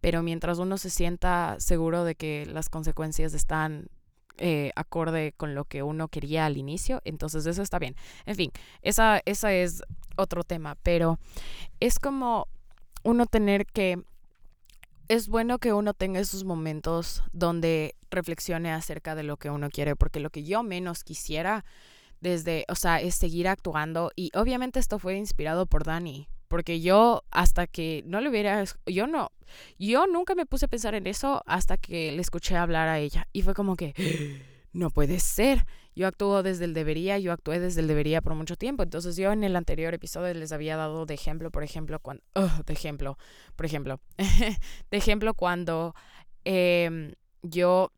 [0.01, 3.89] pero mientras uno se sienta seguro de que las consecuencias están
[4.39, 7.97] eh, acorde con lo que uno quería al inicio, entonces eso está bien.
[8.25, 9.83] En fin, esa, esa es
[10.17, 11.19] otro tema, pero
[11.79, 12.47] es como
[13.03, 14.03] uno tener que
[15.11, 19.97] es bueno que uno tenga esos momentos donde reflexione acerca de lo que uno quiere,
[19.97, 21.65] porque lo que yo menos quisiera
[22.21, 27.25] desde, o sea, es seguir actuando y obviamente esto fue inspirado por Dani, porque yo
[27.33, 29.33] hasta que no le hubiera, yo no,
[29.81, 33.27] yo nunca me puse a pensar en eso hasta que le escuché hablar a ella
[33.33, 33.95] y fue como que
[34.73, 35.67] no puede ser.
[35.95, 38.83] Yo actúo desde el debería, yo actué desde el debería por mucho tiempo.
[38.83, 42.23] Entonces yo en el anterior episodio les había dado de ejemplo, por ejemplo, cuando...
[42.67, 43.19] de ejemplo,
[43.57, 44.01] por ejemplo.
[44.91, 45.95] de ejemplo cuando
[46.45, 47.93] eh, yo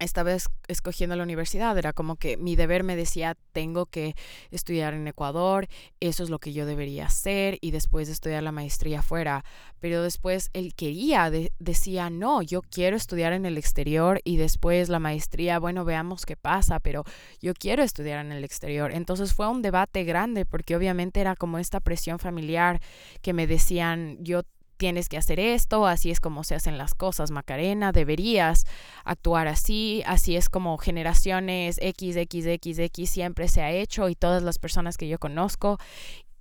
[0.00, 0.32] estaba
[0.66, 4.14] escogiendo la universidad, era como que mi deber me decía, tengo que
[4.50, 5.68] estudiar en Ecuador,
[6.00, 9.44] eso es lo que yo debería hacer y después estudiar la maestría afuera.
[9.80, 14.98] Pero después él quería, decía, no, yo quiero estudiar en el exterior y después la
[14.98, 17.04] maestría, bueno, veamos qué pasa, pero
[17.40, 18.92] yo quiero estudiar en el exterior.
[18.92, 22.80] Entonces fue un debate grande porque obviamente era como esta presión familiar
[23.22, 24.42] que me decían, yo
[24.76, 28.64] tienes que hacer esto, así es como se hacen las cosas, Macarena, deberías
[29.04, 34.14] actuar así, así es como generaciones X, X, X, X siempre se ha hecho y
[34.14, 35.78] todas las personas que yo conozco.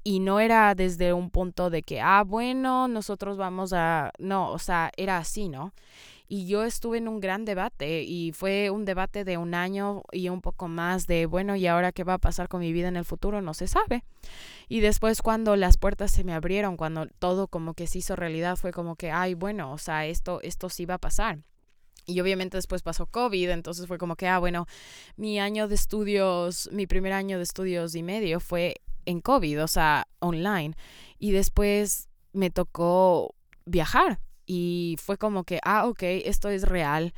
[0.03, 4.59] Y no era desde un punto de que, ah, bueno, nosotros vamos a, no, o
[4.59, 5.73] sea, era así, ¿no?
[6.27, 10.29] Y yo estuve en un gran debate y fue un debate de un año y
[10.29, 12.95] un poco más de, bueno, ¿y ahora qué va a pasar con mi vida en
[12.95, 13.41] el futuro?
[13.41, 14.03] No se sabe.
[14.67, 18.55] Y después cuando las puertas se me abrieron, cuando todo como que se hizo realidad,
[18.55, 21.39] fue como que, ay, bueno, o sea, esto, esto sí va a pasar.
[22.05, 24.65] Y obviamente después pasó COVID, entonces fue como que, ah, bueno,
[25.15, 29.67] mi año de estudios, mi primer año de estudios y medio fue en COVID, o
[29.67, 30.75] sea, online.
[31.19, 33.35] Y después me tocó
[33.65, 37.13] viajar y fue como que, ah, ok, esto es real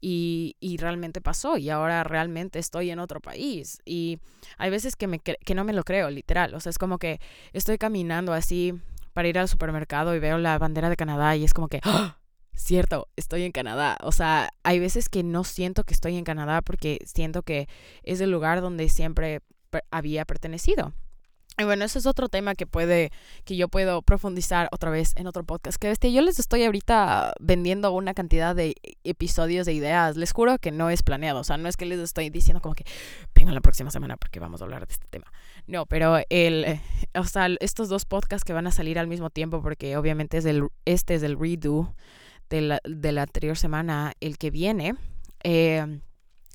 [0.00, 3.80] y, y, realmente pasó y ahora realmente estoy en otro país.
[3.84, 4.20] Y
[4.56, 6.54] hay veces que, me, que no me lo creo, literal.
[6.54, 7.20] O sea, es como que
[7.52, 8.74] estoy caminando así
[9.12, 12.18] para ir al supermercado y veo la bandera de Canadá y es como que, ¡Ah!
[12.54, 13.96] cierto, estoy en Canadá.
[14.02, 17.68] O sea, hay veces que no siento que estoy en Canadá porque siento que
[18.02, 19.40] es el lugar donde siempre
[19.90, 20.92] había pertenecido.
[21.60, 23.10] Y bueno, ese es otro tema que puede,
[23.44, 25.76] que yo puedo profundizar otra vez en otro podcast.
[25.76, 30.16] Que yo les estoy ahorita vendiendo una cantidad de episodios de ideas.
[30.16, 31.40] Les juro que no es planeado.
[31.40, 32.84] O sea, no es que les estoy diciendo como que
[33.34, 35.26] vengan la próxima semana porque vamos a hablar de este tema.
[35.66, 36.80] No, pero el,
[37.16, 40.44] o sea, estos dos podcasts que van a salir al mismo tiempo, porque obviamente es
[40.44, 41.92] el, este es el redo
[42.50, 44.94] de la, de la anterior semana, el que viene.
[45.42, 46.00] Eh,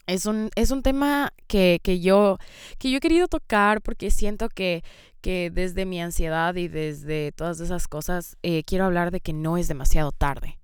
[0.08, 2.38] es un, es un tema que, que, yo,
[2.78, 4.84] que yo he querido tocar porque siento que,
[5.22, 9.58] que desde mi ansiedad y desde todas esas cosas eh, quiero hablar de que no
[9.58, 10.60] es demasiado tarde.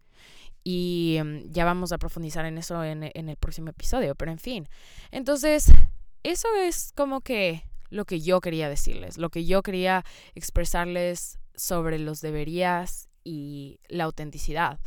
[0.63, 4.39] Y mm, ya vamos a profundizar en eso en, en el próximo episodio, pero en
[4.39, 4.68] fin.
[5.11, 5.72] Entonces,
[6.24, 10.03] eso es como que lo que yo quería decirles, lo que yo quería
[10.36, 14.80] expresarles sobre los deberías y la autenticidad.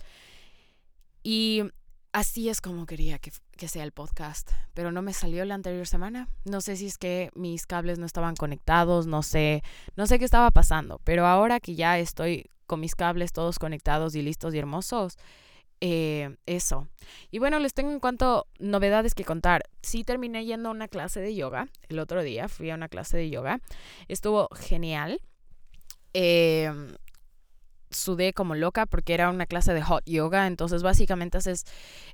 [1.22, 1.64] Y
[2.12, 5.86] así es como quería que, que, sea el podcast, pero no me salió la anterior
[5.86, 6.28] semana.
[6.44, 9.62] No sé si es que mis cables no estaban conectados, no sé,
[9.96, 14.14] no sé qué estaba pasando, pero ahora que ya estoy con mis cables todos conectados
[14.14, 15.16] y listos y hermosos,
[15.80, 16.88] eh, eso.
[17.30, 19.64] Y bueno, les tengo en cuanto novedades que contar.
[19.82, 23.16] Sí terminé yendo a una clase de yoga el otro día, fui a una clase
[23.16, 23.60] de yoga,
[24.08, 25.20] estuvo genial.
[26.14, 26.70] Eh,
[27.92, 31.64] sudé como loca porque era una clase de hot yoga, entonces básicamente haces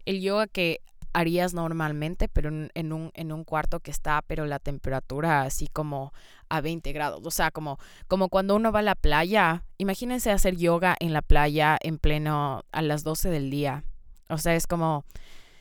[0.05, 0.81] el yoga que
[1.13, 6.13] harías normalmente, pero en, un, en un cuarto que está, pero la temperatura así como
[6.49, 7.21] a 20 grados.
[7.25, 9.65] O sea, como, como cuando uno va a la playa.
[9.79, 13.85] Imagínense hacer yoga en la playa en pleno a las 12 del día.
[14.29, 15.05] O sea, es como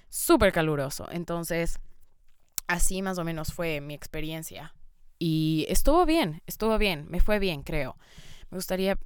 [0.10, 1.08] súper caluroso.
[1.12, 1.80] Entonces,
[2.68, 4.74] así más o menos fue mi experiencia.
[5.20, 7.98] Y estuvo bien, estuvo bien, me fue bien, creo.
[8.50, 8.98] Me gustaría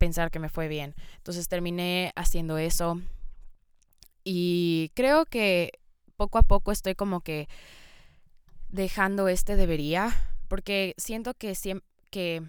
[0.00, 0.94] pensar que me fue bien.
[1.18, 3.00] Entonces terminé haciendo eso
[4.24, 5.72] y creo que
[6.16, 7.48] poco a poco estoy como que
[8.70, 10.16] dejando este debería,
[10.48, 11.54] porque siento que,
[12.10, 12.42] que,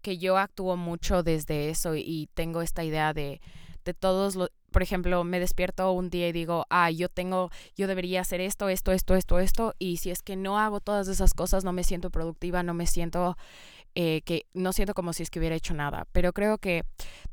[0.00, 3.42] que yo actúo mucho desde eso y tengo esta idea de,
[3.84, 7.86] de todos los, por ejemplo, me despierto un día y digo, ah, yo tengo, yo
[7.86, 11.34] debería hacer esto, esto, esto, esto, esto, y si es que no hago todas esas
[11.34, 13.36] cosas, no me siento productiva, no me siento
[14.00, 16.84] eh, que no siento como si es que hubiera hecho nada, pero creo que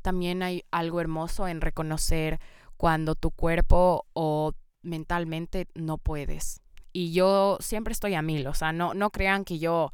[0.02, 2.40] también hay algo hermoso en reconocer
[2.76, 4.52] cuando tu cuerpo o
[4.82, 6.60] mentalmente no puedes.
[6.92, 9.92] Y yo siempre estoy a mil, o sea, no, no crean que yo,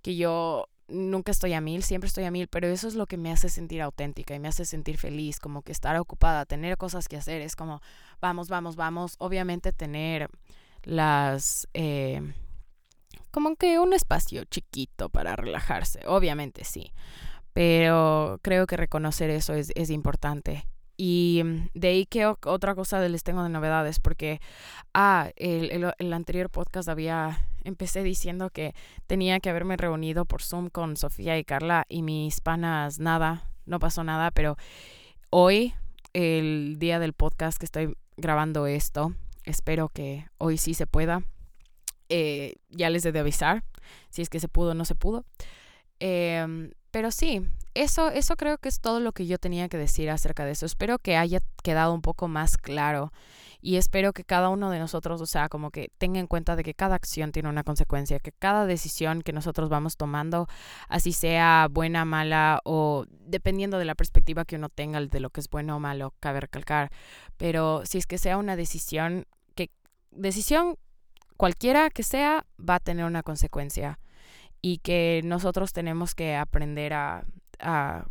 [0.00, 3.18] que yo nunca estoy a mil, siempre estoy a mil, pero eso es lo que
[3.18, 7.08] me hace sentir auténtica y me hace sentir feliz, como que estar ocupada, tener cosas
[7.08, 7.82] que hacer, es como,
[8.22, 10.30] vamos, vamos, vamos, obviamente tener
[10.82, 11.68] las...
[11.74, 12.22] Eh,
[13.36, 16.94] como que un espacio chiquito para relajarse, obviamente sí,
[17.52, 20.66] pero creo que reconocer eso es, es importante.
[20.96, 24.40] Y mm, de ahí que otra cosa les tengo de novedades, porque,
[24.94, 28.74] ah, el, el, el, anterior podcast había, empecé diciendo que
[29.06, 33.78] tenía que haberme reunido por Zoom con Sofía y Carla y mis panas, nada, no
[33.80, 34.56] pasó nada, pero
[35.28, 35.74] hoy,
[36.14, 39.12] el día del podcast que estoy grabando esto,
[39.44, 41.22] espero que hoy sí se pueda
[42.08, 43.64] eh, ya les he de avisar
[44.10, 45.24] si es que se pudo o no se pudo.
[46.00, 47.42] Em, pero sí,
[47.74, 50.66] eso, eso creo que es todo lo que yo tenía que decir acerca de eso.
[50.66, 53.12] Espero que haya quedado un poco más claro
[53.60, 56.62] y espero que cada uno de nosotros, o sea, como que tenga en cuenta de
[56.62, 60.48] que cada acción tiene una consecuencia, que cada decisión que nosotros vamos tomando,
[60.88, 65.40] así sea buena, mala o dependiendo de la perspectiva que uno tenga de lo que
[65.40, 66.90] es bueno o malo, cabe recalcar,
[67.36, 69.70] pero si es que sea una decisión que
[70.12, 70.78] decisión
[71.36, 73.98] cualquiera que sea, va a tener una consecuencia
[74.62, 77.24] y que nosotros tenemos que aprender a,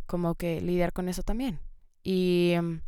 [0.06, 1.60] como que lidiar con eso también.
[2.02, 2.80] Y, em,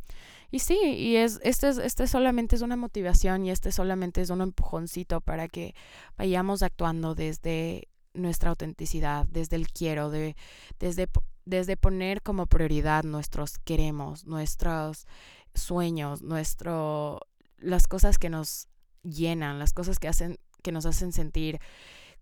[0.51, 4.29] y sí, y es, este, es, este solamente es una motivación y este solamente es
[4.29, 5.75] un empujoncito para que
[6.17, 10.35] vayamos actuando desde nuestra autenticidad, desde el quiero, de,
[10.79, 11.07] desde,
[11.45, 15.05] desde poner como prioridad nuestros queremos, nuestros
[15.53, 17.21] sueños, nuestro,
[17.57, 18.67] las cosas que nos
[19.03, 21.59] llenan, las cosas que hacen, que nos hacen sentir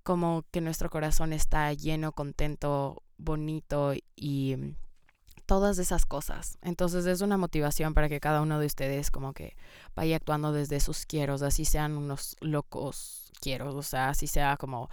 [0.03, 4.75] como que nuestro corazón está lleno, contento, bonito y
[5.45, 6.57] todas esas cosas.
[6.61, 9.55] Entonces es una motivación para que cada uno de ustedes como que
[9.95, 14.89] vaya actuando desde sus quieros, así sean unos locos quiero, o sea, así sea como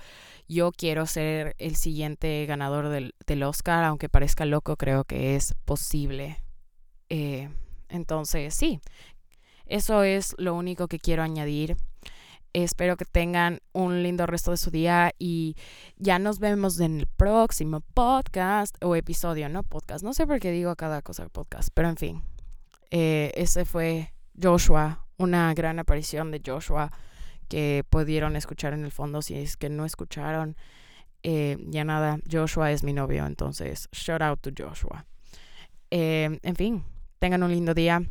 [0.48, 5.54] yo quiero ser el siguiente ganador del, del Oscar, aunque parezca loco, creo que es
[5.64, 6.42] posible.
[7.08, 7.48] Eh,
[7.88, 8.80] entonces, sí,
[9.66, 11.76] eso es lo único que quiero añadir.
[12.52, 15.56] Espero que tengan un lindo resto de su día y
[15.96, 19.64] ya nos vemos en el próximo podcast o episodio, ¿no?
[19.64, 20.04] Podcast.
[20.04, 22.22] No sé por qué digo cada cosa podcast, pero en fin.
[22.92, 26.92] Eh, ese fue Joshua, una gran aparición de Joshua
[27.48, 29.20] que pudieron escuchar en el fondo.
[29.20, 30.56] Si es que no escucharon,
[31.24, 35.06] eh, ya nada, Joshua es mi novio, entonces shout out to Joshua.
[35.90, 36.84] Eh, en fin,
[37.18, 38.02] tengan un lindo día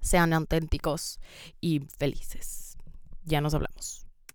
[0.00, 1.20] sean auténticos
[1.60, 2.76] y felices.
[3.24, 4.09] Ya nos hablamos.